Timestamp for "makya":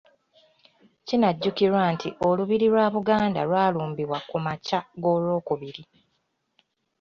4.45-4.79